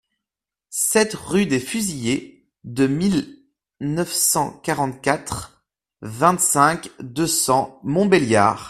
sept 0.69 1.13
rue 1.13 1.45
des 1.45 1.59
Fusillés 1.59 2.49
de 2.63 2.87
mille 2.87 3.37
neuf 3.79 4.11
cent 4.11 4.53
quarante-quatre, 4.59 5.65
vingt-cinq, 6.01 6.91
deux 6.99 7.27
cents, 7.27 7.79
Montbéliard 7.83 8.59